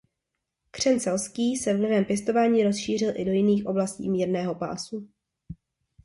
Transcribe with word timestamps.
Křen 0.71 0.99
selský 0.99 1.55
se 1.57 1.77
vlivem 1.77 2.05
pěstování 2.05 2.63
rozšířil 2.63 3.13
i 3.17 3.25
do 3.25 3.31
jiných 3.31 3.65
oblastí 3.65 4.09
mírného 4.09 4.55
pásu. 4.55 5.09